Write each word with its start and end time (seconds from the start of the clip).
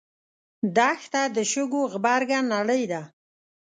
دښته 0.75 1.21
د 1.35 1.37
شګو 1.51 1.81
غبرګه 1.91 2.39
نړۍ 2.53 2.83
ده. 2.91 3.01